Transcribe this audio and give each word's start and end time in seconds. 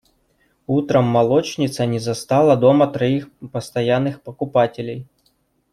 Утром 0.65 1.05
молочница 1.05 1.85
не 1.85 1.99
застала 1.99 2.57
дома 2.57 2.87
троих 2.87 3.29
постоянных 3.51 4.23
покупателей. 4.23 5.05